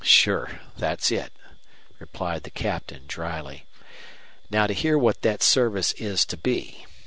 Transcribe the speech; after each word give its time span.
"Sure. 0.03 0.61
That's 0.79 1.11
it," 1.11 1.31
replied 1.99 2.41
the 2.41 2.49
Captain, 2.49 3.03
dryly. 3.07 3.67
"Now 4.49 4.65
to 4.65 4.73
hear 4.73 4.97
what 4.97 5.21
that 5.21 5.43
service 5.43 5.91
is 5.91 6.25
to 6.25 6.37
be. 6.37 6.87